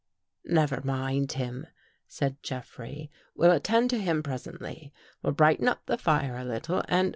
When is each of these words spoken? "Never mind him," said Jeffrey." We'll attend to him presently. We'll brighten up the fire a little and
"Never 0.45 0.81
mind 0.83 1.33
him," 1.33 1.67
said 2.07 2.41
Jeffrey." 2.41 3.11
We'll 3.35 3.51
attend 3.51 3.91
to 3.91 3.99
him 3.99 4.23
presently. 4.23 4.91
We'll 5.21 5.33
brighten 5.33 5.67
up 5.67 5.85
the 5.85 5.95
fire 5.99 6.37
a 6.37 6.43
little 6.43 6.81
and 6.87 7.09